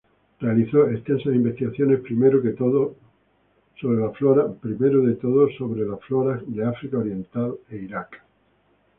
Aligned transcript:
Realizó 0.39 0.89
extensas 0.89 1.35
investigaciones, 1.35 1.99
primero 1.99 2.41
que 2.41 2.53
todo, 2.53 2.95
sobre 3.79 3.99
las 4.01 4.17
floras 6.07 6.41
de 6.47 6.65
África 6.65 6.97
oriental, 6.97 7.57
e 7.69 7.75
Irak. 7.75 8.19